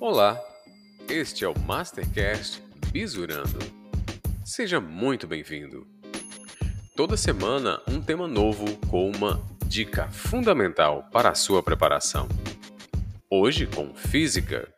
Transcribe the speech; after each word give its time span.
Olá, 0.00 0.40
este 1.08 1.44
é 1.44 1.48
o 1.48 1.58
Mastercast 1.58 2.62
Bisurando. 2.92 3.58
Seja 4.44 4.80
muito 4.80 5.26
bem-vindo. 5.26 5.88
Toda 6.94 7.16
semana, 7.16 7.82
um 7.88 8.00
tema 8.00 8.28
novo 8.28 8.64
com 8.86 9.10
uma 9.10 9.42
dica 9.66 10.08
fundamental 10.08 11.08
para 11.10 11.30
a 11.30 11.34
sua 11.34 11.64
preparação. 11.64 12.28
Hoje 13.28 13.66
com 13.66 13.92
Física. 13.92 14.72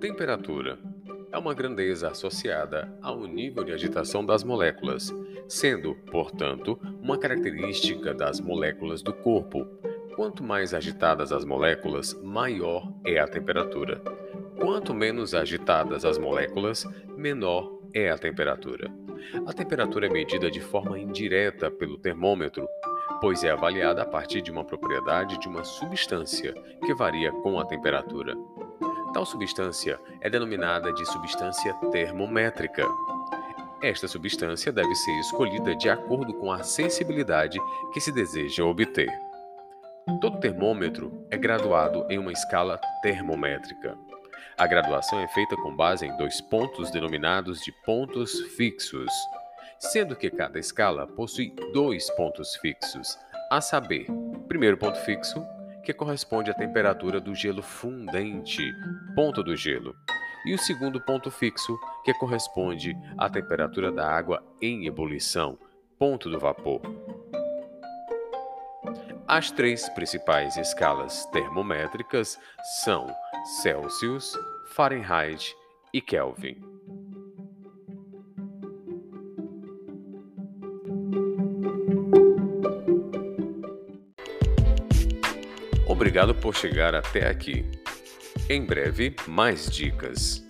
Temperatura 0.00 0.91
é 1.32 1.38
uma 1.38 1.54
grandeza 1.54 2.10
associada 2.10 2.92
ao 3.00 3.26
nível 3.26 3.64
de 3.64 3.72
agitação 3.72 4.24
das 4.24 4.44
moléculas, 4.44 5.12
sendo, 5.48 5.94
portanto, 6.10 6.78
uma 7.00 7.16
característica 7.16 8.12
das 8.12 8.38
moléculas 8.38 9.00
do 9.00 9.14
corpo. 9.14 9.66
Quanto 10.14 10.44
mais 10.44 10.74
agitadas 10.74 11.32
as 11.32 11.42
moléculas, 11.42 12.12
maior 12.22 12.92
é 13.06 13.18
a 13.18 13.26
temperatura. 13.26 14.02
Quanto 14.60 14.92
menos 14.92 15.34
agitadas 15.34 16.04
as 16.04 16.18
moléculas, 16.18 16.86
menor 17.16 17.80
é 17.94 18.10
a 18.10 18.18
temperatura. 18.18 18.92
A 19.46 19.52
temperatura 19.54 20.08
é 20.08 20.10
medida 20.10 20.50
de 20.50 20.60
forma 20.60 20.98
indireta 20.98 21.70
pelo 21.70 21.96
termômetro, 21.96 22.68
pois 23.22 23.42
é 23.42 23.50
avaliada 23.50 24.02
a 24.02 24.06
partir 24.06 24.42
de 24.42 24.50
uma 24.50 24.64
propriedade 24.64 25.40
de 25.40 25.48
uma 25.48 25.64
substância 25.64 26.52
que 26.84 26.92
varia 26.92 27.32
com 27.32 27.58
a 27.58 27.64
temperatura. 27.64 28.36
Tal 29.12 29.26
substância 29.26 30.00
é 30.22 30.30
denominada 30.30 30.90
de 30.90 31.04
substância 31.04 31.74
termométrica. 31.90 32.86
Esta 33.82 34.08
substância 34.08 34.72
deve 34.72 34.94
ser 34.94 35.12
escolhida 35.20 35.76
de 35.76 35.90
acordo 35.90 36.32
com 36.32 36.50
a 36.50 36.62
sensibilidade 36.62 37.58
que 37.92 38.00
se 38.00 38.10
deseja 38.10 38.64
obter. 38.64 39.10
Todo 40.18 40.40
termômetro 40.40 41.26
é 41.30 41.36
graduado 41.36 42.06
em 42.08 42.18
uma 42.18 42.32
escala 42.32 42.80
termométrica. 43.02 43.98
A 44.56 44.66
graduação 44.66 45.20
é 45.20 45.28
feita 45.28 45.56
com 45.56 45.76
base 45.76 46.06
em 46.06 46.16
dois 46.16 46.40
pontos 46.40 46.90
denominados 46.90 47.60
de 47.60 47.70
pontos 47.84 48.40
fixos, 48.56 49.10
sendo 49.78 50.16
que 50.16 50.30
cada 50.30 50.58
escala 50.58 51.06
possui 51.06 51.54
dois 51.74 52.08
pontos 52.10 52.56
fixos, 52.56 53.18
a 53.50 53.60
saber, 53.60 54.06
primeiro 54.48 54.78
ponto 54.78 54.98
fixo, 55.00 55.44
que 55.84 55.92
corresponde 55.92 56.50
à 56.50 56.54
temperatura 56.54 57.20
do 57.20 57.34
gelo 57.34 57.62
fundente, 57.62 58.62
ponto 59.14 59.42
do 59.42 59.56
gelo, 59.56 59.94
e 60.44 60.54
o 60.54 60.58
segundo 60.58 61.00
ponto 61.00 61.30
fixo, 61.30 61.78
que 62.04 62.12
corresponde 62.14 62.96
à 63.16 63.28
temperatura 63.28 63.92
da 63.92 64.08
água 64.08 64.42
em 64.60 64.86
ebulição, 64.86 65.58
ponto 65.98 66.28
do 66.28 66.38
vapor. 66.38 66.80
As 69.26 69.50
três 69.50 69.88
principais 69.90 70.56
escalas 70.56 71.24
termométricas 71.26 72.38
são 72.84 73.06
Celsius, 73.62 74.36
Fahrenheit 74.74 75.54
e 75.92 76.00
Kelvin. 76.00 76.60
Obrigado 85.92 86.34
por 86.34 86.56
chegar 86.56 86.94
até 86.94 87.28
aqui. 87.28 87.66
Em 88.48 88.64
breve, 88.64 89.14
mais 89.28 89.70
dicas. 89.70 90.42